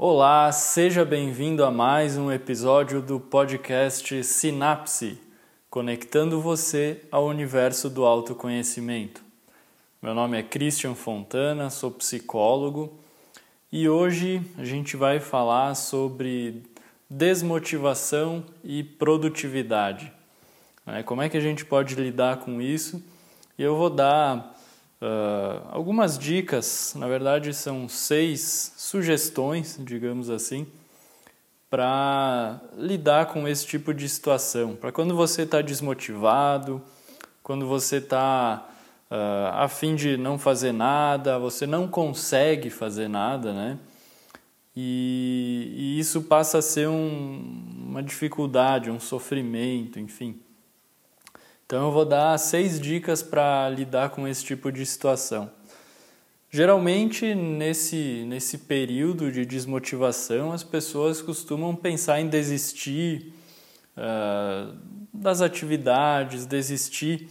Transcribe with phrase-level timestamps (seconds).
[0.00, 5.18] Olá, seja bem-vindo a mais um episódio do podcast Sinapse,
[5.68, 9.20] conectando você ao universo do autoconhecimento.
[10.00, 12.96] Meu nome é Christian Fontana, sou psicólogo
[13.72, 16.62] e hoje a gente vai falar sobre
[17.10, 20.12] desmotivação e produtividade.
[20.86, 21.02] Né?
[21.02, 23.02] Como é que a gente pode lidar com isso?
[23.58, 24.56] E eu vou dar
[25.00, 30.66] Uh, algumas dicas, na verdade são seis sugestões, digamos assim,
[31.70, 34.74] para lidar com esse tipo de situação.
[34.74, 36.82] Para quando você está desmotivado,
[37.42, 38.68] quando você está
[39.08, 43.78] uh, a fim de não fazer nada, você não consegue fazer nada, né?
[44.74, 50.40] E, e isso passa a ser um, uma dificuldade, um sofrimento, enfim.
[51.68, 55.50] Então eu vou dar seis dicas para lidar com esse tipo de situação.
[56.50, 63.34] Geralmente, nesse, nesse período de desmotivação, as pessoas costumam pensar em desistir
[63.98, 64.74] uh,
[65.12, 67.28] das atividades, desistir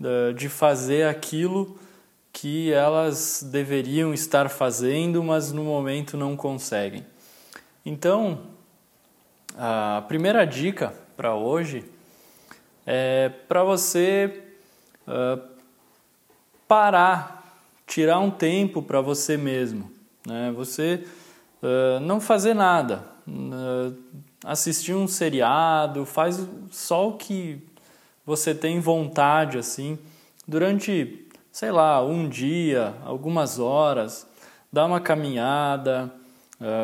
[0.00, 1.78] uh, de fazer aquilo
[2.32, 7.04] que elas deveriam estar fazendo, mas no momento não conseguem.
[7.84, 8.46] Então,
[9.58, 11.84] a primeira dica para hoje
[12.86, 14.42] é para você
[15.06, 15.40] uh,
[16.68, 17.44] parar,
[17.86, 19.90] tirar um tempo para você mesmo.
[20.26, 20.52] Né?
[20.56, 21.04] Você
[21.62, 23.94] uh, não fazer nada, uh,
[24.44, 27.62] assistir um seriado, faz só o que
[28.26, 29.98] você tem vontade assim,
[30.46, 34.26] durante, sei lá, um dia, algumas horas,
[34.72, 36.10] dá uma caminhada,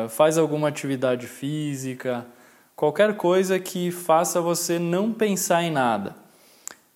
[0.09, 2.27] faz alguma atividade física,
[2.75, 6.15] qualquer coisa que faça você não pensar em nada.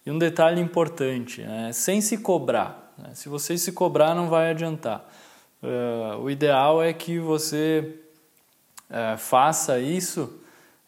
[0.06, 1.72] E um detalhe importante, né?
[1.74, 2.94] sem se cobrar.
[2.98, 3.10] Né?
[3.14, 5.08] Se você se cobrar, não vai adiantar.
[5.64, 7.96] Uh, o ideal é que você
[8.90, 10.40] uh, faça isso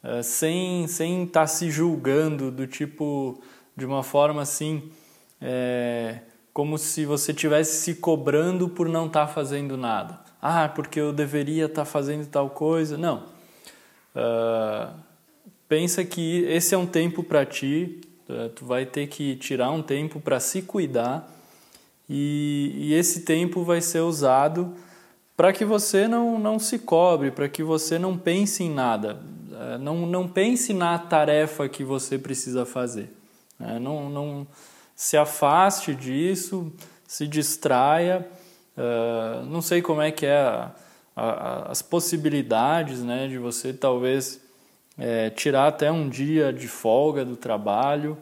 [0.03, 3.41] uh, sem estar tá se julgando, do tipo,
[3.75, 4.91] de uma forma assim,
[5.41, 6.19] é,
[6.53, 10.19] como se você estivesse se cobrando por não estar tá fazendo nada.
[10.39, 12.97] Ah, porque eu deveria estar tá fazendo tal coisa.
[12.97, 13.37] Não
[14.17, 14.91] Uh,
[15.69, 19.83] pensa que esse é um tempo para ti, uh, tu vai ter que tirar um
[19.83, 21.31] tempo para se cuidar
[22.09, 24.73] e, e, esse tempo vai ser usado
[25.35, 29.77] para que você não, não se cobre, para que você não pense em nada, uh,
[29.77, 33.13] não, não pense na tarefa que você precisa fazer.
[33.59, 33.77] Né?
[33.77, 34.47] Não, não
[34.95, 36.73] se afaste disso,
[37.07, 38.27] se distraia.
[39.47, 40.72] não sei como é que é a,
[41.17, 44.39] as possibilidades né, de você talvez
[44.95, 48.16] é, tirar até um dia de folga do trabalho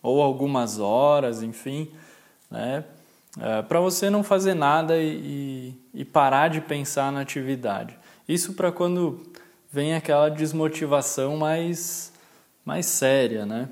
[0.00, 1.90] ou algumas horas, enfim,
[2.48, 2.84] né,
[3.40, 7.98] é, para você não fazer nada e, e, parar de pensar na atividade.
[8.28, 9.20] Isso para quando
[9.70, 12.12] vem aquela desmotivação mais,
[12.64, 13.68] mais séria, né?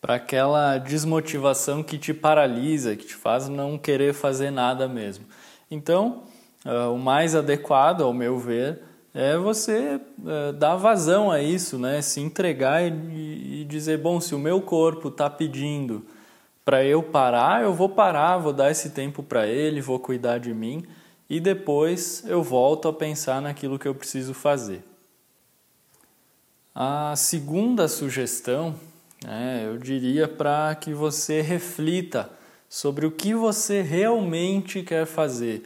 [0.00, 5.26] Para aquela desmotivação que te paralisa, que te faz não querer fazer nada mesmo.
[5.70, 6.24] Então,
[6.64, 8.82] Uh, o mais adequado, ao meu ver,
[9.14, 12.02] é você uh, dar vazão a isso, né?
[12.02, 16.04] se entregar e, e dizer: bom, se o meu corpo está pedindo
[16.64, 20.52] para eu parar, eu vou parar, vou dar esse tempo para ele, vou cuidar de
[20.52, 20.84] mim
[21.28, 24.84] e depois eu volto a pensar naquilo que eu preciso fazer.
[26.74, 28.74] A segunda sugestão,
[29.24, 32.30] né, eu diria para que você reflita
[32.68, 35.62] sobre o que você realmente quer fazer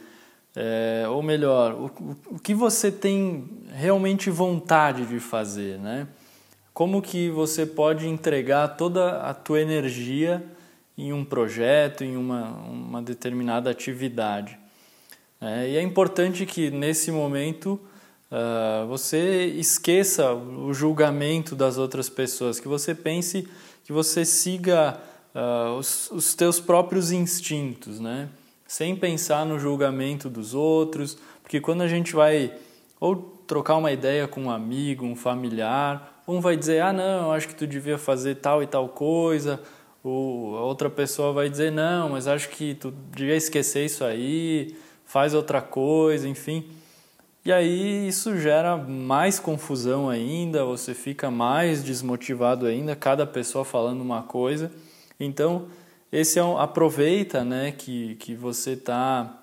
[0.57, 1.91] é, ou melhor, o,
[2.35, 6.07] o que você tem realmente vontade de fazer, né?
[6.73, 10.45] Como que você pode entregar toda a tua energia
[10.97, 14.59] em um projeto, em uma, uma determinada atividade.
[15.41, 17.81] É, e é importante que nesse momento
[18.31, 23.49] uh, você esqueça o julgamento das outras pessoas, que você pense,
[23.85, 24.99] que você siga
[25.35, 28.29] uh, os, os teus próprios instintos, né?
[28.67, 32.53] Sem pensar no julgamento dos outros, porque quando a gente vai
[33.01, 33.17] ou
[33.47, 37.55] trocar uma ideia com um amigo, um familiar, um vai dizer: "Ah, não, acho que
[37.55, 39.61] tu devia fazer tal e tal coisa",
[40.03, 44.77] ou a outra pessoa vai dizer: "Não, mas acho que tu devia esquecer isso aí,
[45.05, 46.65] faz outra coisa", enfim.
[47.45, 54.01] E aí isso gera mais confusão ainda, você fica mais desmotivado ainda, cada pessoa falando
[54.01, 54.73] uma coisa.
[55.21, 55.67] Então,
[56.15, 59.37] esse é um, aproveita né, que, que você está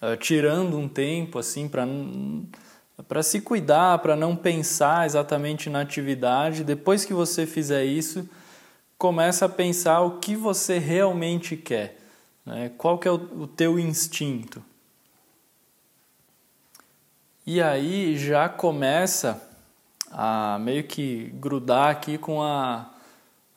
[0.00, 1.84] uh, eh, tirando um tempo assim para
[3.08, 6.62] para se cuidar, para não pensar exatamente na atividade.
[6.62, 8.28] Depois que você fizer isso,
[8.96, 11.98] começa a pensar o que você realmente quer,
[12.44, 12.70] né?
[12.78, 14.62] qual que é o, o teu instinto.
[17.44, 19.42] E aí já começa
[20.12, 22.90] a meio que grudar aqui com a,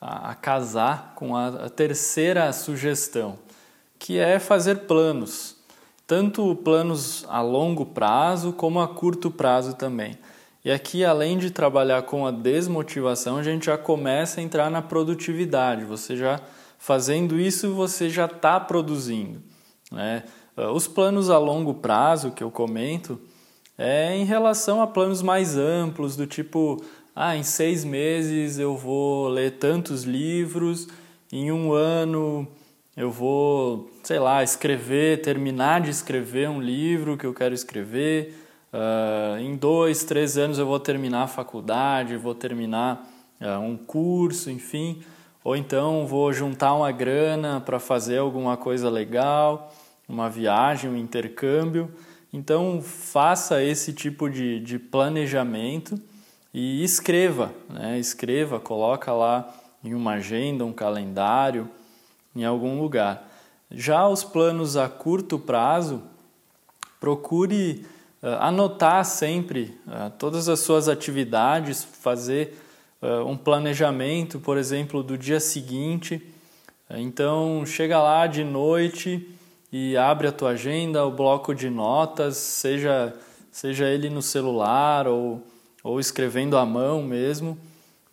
[0.04, 3.38] a, a casar com a, a terceira sugestão,
[3.98, 5.56] que é fazer planos,
[6.06, 10.18] tanto planos a longo prazo como a curto prazo também.
[10.62, 14.82] E aqui, além de trabalhar com a desmotivação, a gente já começa a entrar na
[14.82, 15.84] produtividade.
[15.84, 16.38] Você já
[16.78, 19.42] fazendo isso, você já está produzindo.
[19.90, 20.24] Né?
[20.74, 23.18] Os planos a longo prazo que eu comento
[23.76, 26.82] é em relação a planos mais amplos, do tipo,
[27.14, 30.88] ah, em seis meses eu vou ler tantos livros,
[31.32, 32.48] em um ano
[32.96, 38.34] eu vou, sei lá, escrever, terminar de escrever um livro que eu quero escrever,
[38.72, 43.08] uh, em dois, três anos eu vou terminar a faculdade, vou terminar
[43.40, 45.02] uh, um curso, enfim,
[45.42, 49.72] ou então vou juntar uma grana para fazer alguma coisa legal,
[50.08, 51.90] uma viagem, um intercâmbio.
[52.32, 56.00] Então, faça esse tipo de, de planejamento
[56.54, 57.98] e escreva, né?
[57.98, 59.52] escreva, coloca lá
[59.82, 61.68] em uma agenda, um calendário,
[62.34, 63.28] em algum lugar.
[63.68, 66.00] Já os planos a curto prazo,
[67.00, 67.84] procure
[68.22, 72.56] uh, anotar sempre uh, todas as suas atividades, fazer
[73.02, 76.22] uh, um planejamento, por exemplo, do dia seguinte.
[76.88, 79.28] Então, chega lá de noite
[79.72, 83.12] e abre a tua agenda, o bloco de notas, seja,
[83.50, 85.42] seja ele no celular ou,
[85.84, 87.56] ou escrevendo à mão mesmo,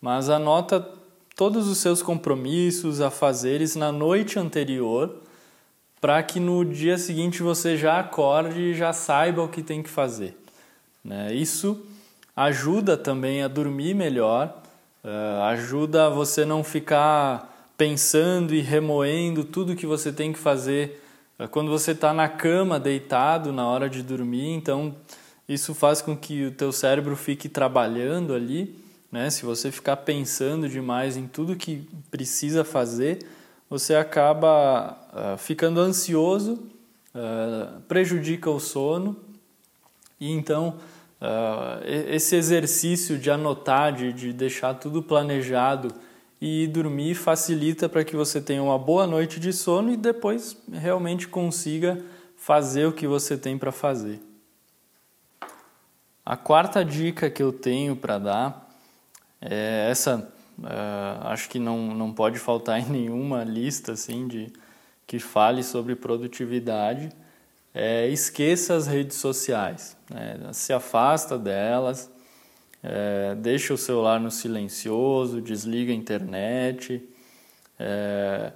[0.02, 0.86] mas anota
[1.36, 5.16] todos os seus compromissos, afazeres na noite anterior,
[6.00, 9.90] para que no dia seguinte você já acorde e já saiba o que tem que
[9.90, 10.38] fazer.
[11.04, 11.34] Né?
[11.34, 11.84] Isso
[12.36, 14.62] ajuda também a dormir melhor,
[15.04, 21.02] uh, ajuda você não ficar pensando e remoendo tudo que você tem que fazer
[21.42, 24.96] é quando você está na cama deitado na hora de dormir, então
[25.48, 28.76] isso faz com que o teu cérebro fique trabalhando ali,
[29.12, 29.30] né?
[29.30, 33.20] Se você ficar pensando demais em tudo que precisa fazer,
[33.70, 36.54] você acaba uh, ficando ansioso,
[37.16, 39.16] uh, prejudica o sono
[40.20, 40.78] e então
[41.22, 45.94] uh, esse exercício de anotar, de, de deixar tudo planejado
[46.40, 51.28] e dormir facilita para que você tenha uma boa noite de sono e depois realmente
[51.28, 52.04] consiga
[52.36, 54.20] fazer o que você tem para fazer.
[56.26, 58.70] A quarta dica que eu tenho para dar
[59.42, 64.54] é essa, uh, acho que não, não pode faltar em nenhuma lista assim de
[65.08, 67.10] que fale sobre produtividade.
[67.74, 70.52] É, esqueça as redes sociais, né?
[70.54, 72.12] se afasta delas,
[72.84, 77.02] é, deixa o celular no silencioso, desliga a internet.
[77.80, 78.52] É,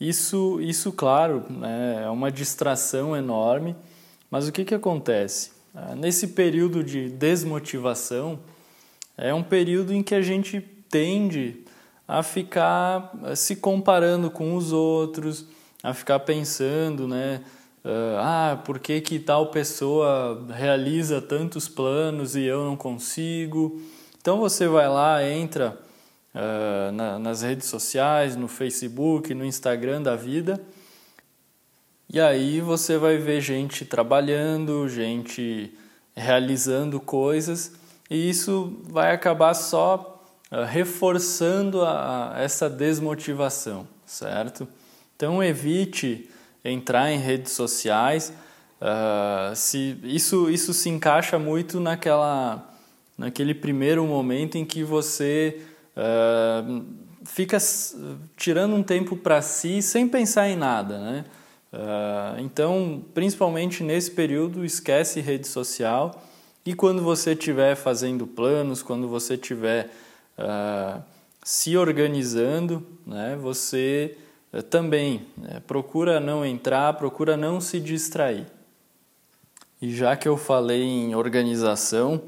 [0.00, 3.76] isso, isso, claro, né, é uma distração enorme,
[4.30, 5.51] mas o que, que acontece?
[5.74, 8.38] É, nesse período de desmotivação,
[9.16, 10.60] é um período em que a gente
[10.90, 11.64] tende
[12.06, 15.46] a ficar se comparando com os outros,
[15.82, 17.42] a ficar pensando, né?
[17.84, 23.80] Uh, ah, por que, que tal pessoa realiza tantos planos e eu não consigo?
[24.20, 25.76] Então você vai lá, entra
[26.32, 30.60] uh, na, nas redes sociais, no Facebook, no Instagram da vida,
[32.08, 35.72] e aí você vai ver gente trabalhando, gente
[36.14, 37.72] realizando coisas,
[38.10, 44.68] e isso vai acabar só uh, reforçando a, a, essa desmotivação, certo?
[45.16, 46.28] Então evite
[46.64, 48.32] entrar em redes sociais.
[48.80, 52.70] Uh, se isso, isso se encaixa muito naquela,
[53.16, 55.62] naquele primeiro momento em que você
[55.96, 56.84] uh,
[57.24, 57.56] fica
[58.36, 61.24] tirando um tempo para si sem pensar em nada, né?
[61.72, 66.22] Uh, então, principalmente nesse período, esquece rede social
[66.66, 69.90] e quando você estiver fazendo planos, quando você estiver
[71.42, 74.16] se organizando, né, você
[74.52, 78.46] eh, também né, procura não entrar, procura não se distrair.
[79.80, 82.22] E já que eu falei em organização,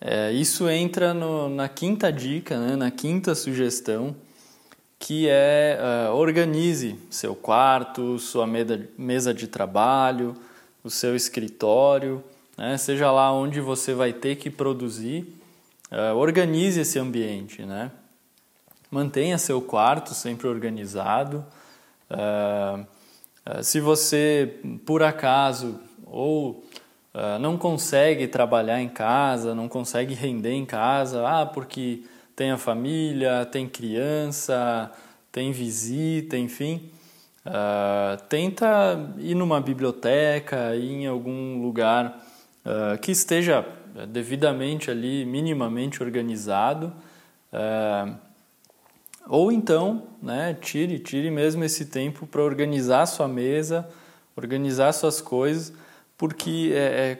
[0.00, 4.16] é, isso entra no, na quinta dica, né, na quinta sugestão,
[4.98, 5.78] que é
[6.10, 10.34] uh, organize seu quarto, sua mesa, de trabalho,
[10.82, 12.22] o seu escritório,
[12.56, 15.32] né, seja lá onde você vai ter que produzir,
[15.92, 17.92] uh, organize esse ambiente, né?
[18.90, 21.44] Mantenha seu quarto sempre organizado.
[22.10, 22.84] Uh,
[23.62, 26.64] se você, por acaso, ou
[27.40, 32.02] não consegue trabalhar em casa, não consegue render em casa, ah, porque
[32.38, 34.92] tem a família, tem criança,
[35.32, 36.88] tem visita, enfim,
[38.28, 42.24] tenta ir numa biblioteca, ir em algum lugar
[42.64, 43.66] uh, que esteja
[44.08, 46.92] devidamente ali, minimamente organizado.
[47.52, 48.14] Uh,
[49.26, 53.88] ou então, né, tire, tire mesmo esse tempo para organizar sua mesa,
[54.36, 55.72] organizar suas coisas,
[56.16, 57.18] porque é, é,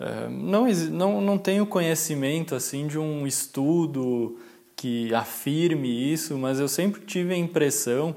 [0.00, 4.36] é, não, não, não tenho conhecimento assim de um estudo
[4.76, 8.14] que afirme isso, mas eu sempre tive a impressão,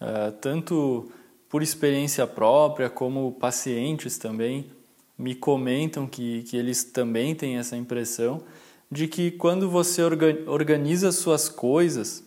[0.00, 1.10] uh, tanto
[1.48, 4.70] por experiência própria como pacientes também
[5.16, 8.42] me comentam que, que eles também têm essa impressão
[8.90, 12.24] de que quando você organiza suas coisas,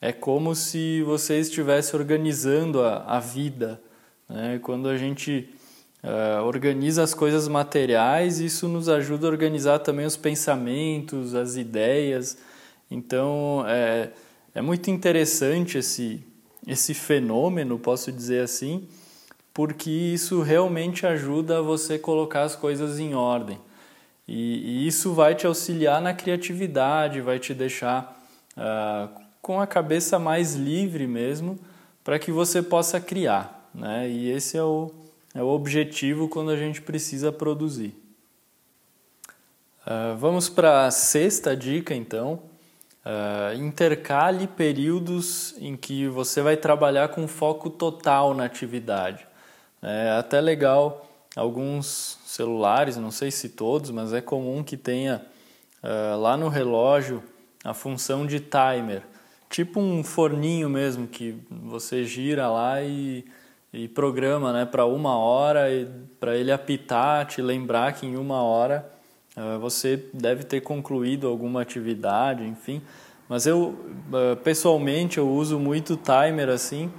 [0.00, 3.80] é como se você estivesse organizando a, a vida.
[4.28, 4.58] Né?
[4.62, 5.50] Quando a gente
[6.02, 12.38] uh, organiza as coisas materiais, isso nos ajuda a organizar também os pensamentos, as ideias.
[12.90, 14.10] Então é,
[14.54, 16.24] é muito interessante esse,
[16.66, 18.88] esse fenômeno, posso dizer assim,
[19.54, 23.58] porque isso realmente ajuda você colocar as coisas em ordem.
[24.26, 28.24] E, e isso vai te auxiliar na criatividade, vai te deixar
[28.56, 31.58] uh, com a cabeça mais livre mesmo,
[32.04, 33.68] para que você possa criar.
[33.74, 34.08] Né?
[34.08, 34.92] E esse é o,
[35.34, 37.94] é o objetivo quando a gente precisa produzir.
[39.84, 42.40] Uh, vamos para a sexta dica, então.
[43.04, 49.26] Uh, intercale períodos em que você vai trabalhar com foco total na atividade.
[49.82, 55.24] É até legal alguns celulares, não sei se todos, mas é comum que tenha
[55.82, 57.22] uh, lá no relógio
[57.64, 59.02] a função de timer
[59.50, 63.24] tipo um forninho mesmo que você gira lá e,
[63.72, 65.66] e programa né, para uma hora
[66.20, 68.88] para ele apitar, te lembrar que em uma hora
[69.60, 72.82] você deve ter concluído alguma atividade, enfim.
[73.28, 76.92] Mas eu uh, pessoalmente eu uso muito timer assim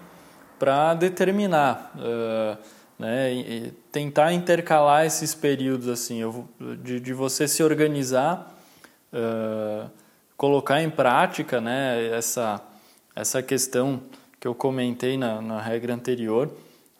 [0.57, 2.57] para determinar, uh,
[2.97, 6.21] né, tentar intercalar esses períodos assim,
[6.83, 8.57] de, de você se organizar
[10.41, 12.59] colocar em prática né, essa,
[13.15, 14.01] essa questão
[14.39, 16.51] que eu comentei na, na regra anterior,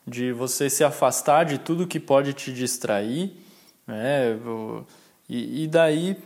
[0.05, 3.33] de você se afastar de tudo que pode te distrair,
[3.87, 4.37] né,
[5.31, 6.17] e, e daí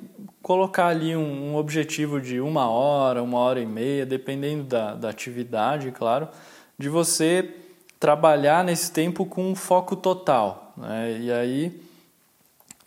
[0.42, 5.10] colocar ali um, um, objetivo de uma hora, uma hora e meia, dependendo da, da
[5.10, 6.28] atividade, claro,
[6.76, 7.54] de você
[8.00, 10.74] trabalhar nesse tempo com um foco total.
[10.76, 11.80] Né, e aí,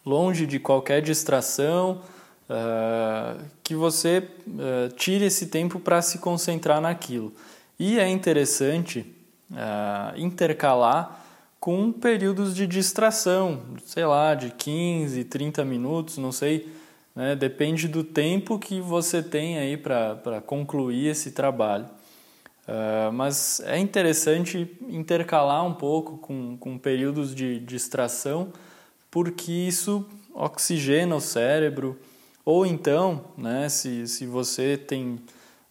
[0.04, 2.02] longe de qualquer distração,
[2.50, 7.32] uh, que você uh, tire esse tempo para se concentrar naquilo.
[7.78, 9.06] E é interessante
[9.52, 11.27] uh, intercalar
[11.60, 16.68] com períodos de distração, sei lá, de 15, 30 minutos, não sei,
[17.14, 17.34] né?
[17.34, 21.86] depende do tempo que você tem aí para concluir esse trabalho.
[22.68, 28.52] Uh, mas é interessante intercalar um pouco com, com períodos de distração,
[29.10, 31.98] porque isso oxigena o cérebro,
[32.44, 35.18] ou então, né, se, se você tem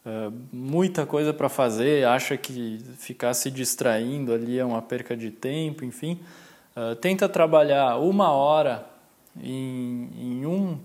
[0.08, 5.30] uh, muita coisa para fazer, acha que ficar se distraindo ali é uma perca de
[5.30, 6.20] tempo, enfim,
[6.76, 8.86] uh, tenta trabalhar uma hora
[9.44, 10.80] em, em, um,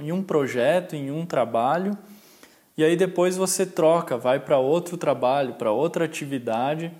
[0.00, 1.96] em um projeto, em um trabalho,
[2.76, 6.90] e aí depois você troca, vai para outro trabalho, para outra atividade,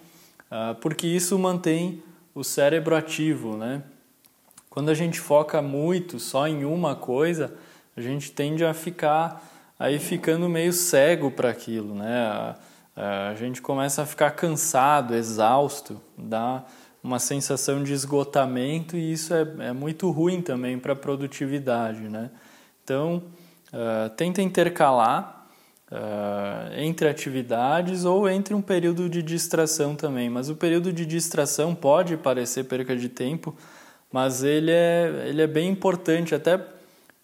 [0.51, 2.03] uh, porque isso mantém
[2.33, 3.83] o cérebro ativo, né?
[4.71, 7.55] Quando a gente foca muito só em uma coisa,
[7.97, 9.54] a gente tende a ficar
[9.85, 12.57] aí ficando meio cego para aquilo, né?
[12.97, 16.65] A, a, gente começa a ficar cansado, exausto, dá
[17.03, 22.31] uma sensação de esgotamento e isso é, é muito ruim também para a produtividade, né?
[22.83, 23.25] Então,
[23.75, 25.47] uh, tenta intercalar
[25.93, 31.75] uh, entre atividades ou entre um período de distração também, mas o período de distração
[31.75, 33.55] pode parecer perca de tempo,
[34.11, 36.59] mas ele é, ele é bem importante até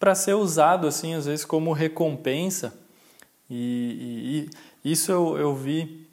[0.01, 2.73] para ser usado assim às vezes como recompensa.
[3.47, 4.49] E,
[4.83, 6.07] e, e isso eu, eu vi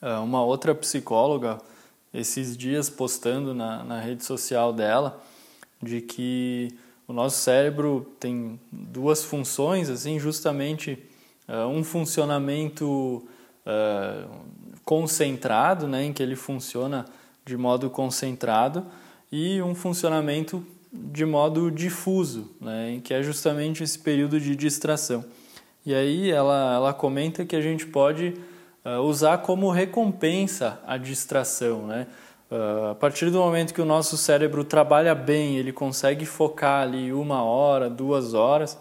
[0.00, 1.58] uh, uma outra psicóloga
[2.14, 5.22] esses dias postando na, na rede social dela
[5.82, 6.74] de que
[7.06, 10.98] o nosso cérebro tem duas funções assim justamente
[11.46, 13.22] uh, um funcionamento
[13.66, 14.30] uh,
[14.84, 17.04] concentrado né em que ele funciona
[17.44, 18.86] de modo concentrado
[19.30, 25.24] e um funcionamento de modo difuso, né, que é justamente esse período de distração.
[25.86, 28.34] E aí ela, ela comenta que a gente pode
[28.84, 31.86] uh, usar como recompensa a distração.
[31.86, 32.06] Né?
[32.50, 37.12] Uh, a partir do momento que o nosso cérebro trabalha bem, ele consegue focar ali
[37.12, 38.78] uma hora, duas horas,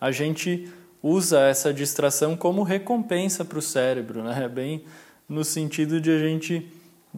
[0.00, 0.68] a gente
[1.02, 4.48] usa essa distração como recompensa para o cérebro, né?
[4.48, 4.84] bem
[5.28, 6.66] no sentido de a gente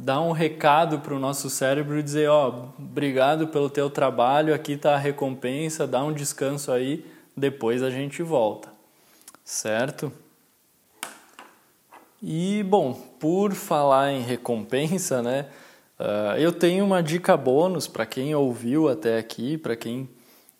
[0.05, 4.73] dar um recado para o nosso cérebro e dizer, ó, obrigado pelo teu trabalho, aqui
[4.73, 7.05] está a recompensa, dá um descanso aí,
[7.37, 8.69] depois a gente volta,
[9.45, 10.12] certo?
[12.23, 15.47] E bom, por falar em recompensa, né?
[15.99, 20.09] Uh, eu tenho uma dica bônus para quem ouviu até aqui, para quem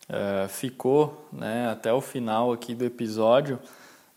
[0.09, 3.57] uh, ficou né, até o final aqui do episódio.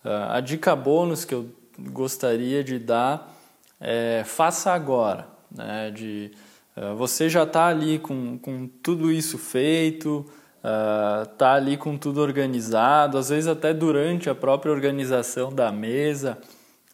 [0.05, 1.49] Uh, a dica bônus que eu
[1.79, 3.33] gostaria de dar
[3.83, 5.27] é faça agora.
[5.55, 6.31] Né, de,
[6.97, 10.25] você já está ali com, com tudo isso feito,
[11.31, 16.39] está ali com tudo organizado, às vezes até durante a própria organização da mesa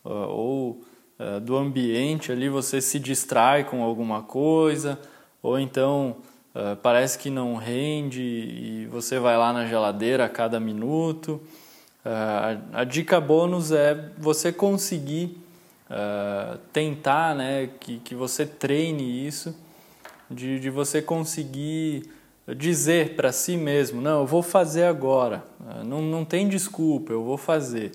[0.05, 0.83] ou
[1.19, 4.99] uh, do ambiente ali você se distrai com alguma coisa,
[5.43, 6.17] ou então
[6.55, 11.41] uh, parece que não rende e você vai lá na geladeira a cada minuto.
[12.05, 15.37] Uh, a, dica bônus é você conseguir
[16.73, 19.57] tentar, né, que, que você treine isso,
[20.31, 22.11] de, de você conseguir
[22.57, 25.45] dizer para si mesmo: não, eu vou fazer agora,
[25.85, 27.93] não, não tem desculpa, eu vou fazer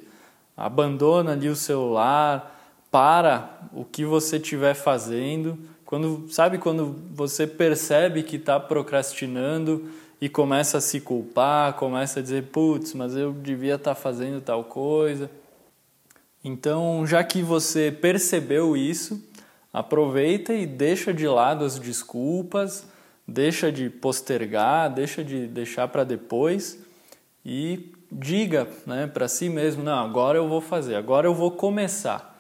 [0.56, 2.52] abandona ali o celular,
[2.92, 5.58] para o que você estiver fazendo.
[5.86, 9.90] Quando sabe quando você percebe que está procrastinando
[10.22, 14.42] e começa a se culpar, começa a dizer, putz, mas eu devia estar tá fazendo
[14.42, 15.30] tal coisa.
[16.44, 19.24] Então, já que você percebeu isso,
[19.72, 22.86] aproveita e deixa de lado as desculpas,
[23.28, 26.78] deixa de postergar, deixa de deixar para depois
[27.46, 32.38] e diga né, para si mesmo: não, agora eu vou fazer, agora eu vou começar,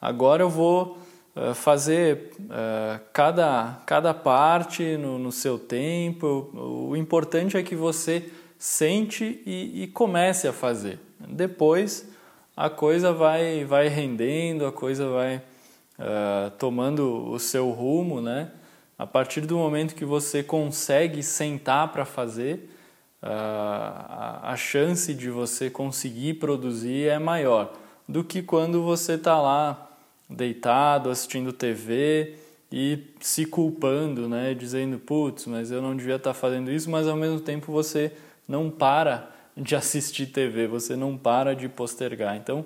[0.00, 0.98] agora eu vou
[1.36, 6.50] uh, fazer uh, cada, cada parte no, no, seu tempo.
[6.52, 10.98] O importante é que você sente e, e comece a fazer.
[11.20, 12.12] Depois
[12.56, 15.36] a coisa vai, vai rendendo, a coisa vai
[15.98, 18.50] uh, tomando o seu rumo, né?
[18.96, 22.70] A partir do momento que você consegue sentar para fazer,
[23.20, 27.72] a, a chance de você conseguir produzir é maior
[28.06, 29.90] do que quando você está lá
[30.28, 32.34] deitado assistindo TV
[32.70, 37.08] e se culpando, né, dizendo putz, mas eu não devia estar tá fazendo isso, mas
[37.08, 38.12] ao mesmo tempo você
[38.46, 42.36] não para de assistir TV, você não para de postergar.
[42.36, 42.64] Então,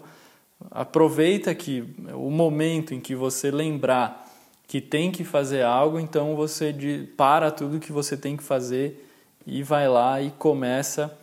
[0.70, 4.26] aproveita que o momento em que você lembrar
[4.66, 6.74] que tem que fazer algo, então você
[7.16, 9.08] para tudo que você tem que fazer
[9.46, 11.16] e vai lá e começa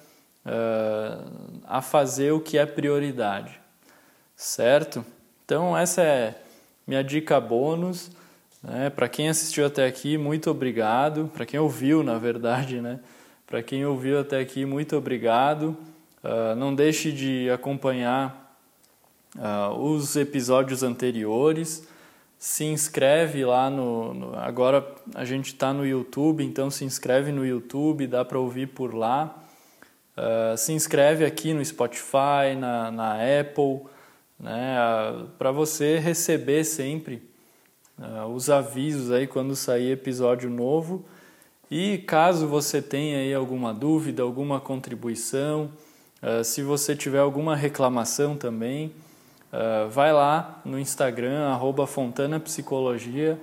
[0.46, 3.60] uh, a fazer o que é prioridade,
[4.36, 5.06] certo?
[5.46, 6.36] Então, essa é
[6.88, 8.10] minha dica bônus.
[8.64, 8.90] Né?
[8.90, 11.30] Para quem assistiu até aqui, muito obrigado.
[11.34, 13.00] Para quem ouviu, na verdade, né?
[13.48, 15.78] Para quem ouviu até aqui, muito obrigado.
[16.24, 18.58] Uh, não deixe de acompanhar
[19.36, 21.88] uh, os episódios anteriores
[22.40, 27.46] se inscreve lá no, no agora a gente está no YouTube, então se inscreve no
[27.46, 29.44] YouTube, dá para ouvir por lá.
[30.18, 33.82] Uh, se inscreve aqui no Spotify, na, na Apple,
[34.40, 34.76] né,
[35.38, 37.22] para você receber sempre
[38.34, 41.06] os avisos aí quando sair episódio novo.
[41.70, 45.72] E caso você tenha aí alguma dúvida, alguma contribuição,
[46.44, 48.92] se você tiver alguma reclamação também,
[49.56, 53.40] Uh, vai lá no Instagram, arroba Fontana Psicologia,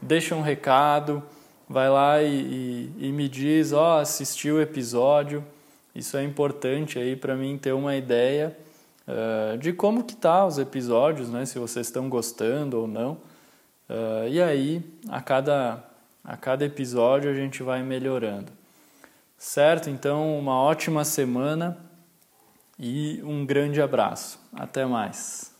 [0.00, 1.20] deixa um recado,
[1.68, 5.44] vai lá e, e, e me diz, ó, oh, assisti o episódio.
[5.92, 8.56] Isso é importante aí para mim ter uma ideia
[9.08, 11.44] uh, de como que tá os episódios, né?
[11.44, 13.14] Se vocês estão gostando ou não.
[13.90, 15.82] Uh, e aí, a cada,
[16.26, 18.50] a cada episódio a gente vai melhorando.
[19.38, 19.88] Certo?
[19.88, 21.78] Então, uma ótima semana
[22.76, 24.40] e um grande abraço.
[24.52, 25.55] Até mais.